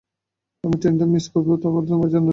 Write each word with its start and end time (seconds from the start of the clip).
আমি 0.63 0.75
ট্রেনটা 0.81 1.05
মিস 1.13 1.25
করব 1.33 1.49
তোমাকে 1.55 1.77
বিদায় 1.77 1.89
জানানোর 1.91 2.11
জন্য। 2.13 2.29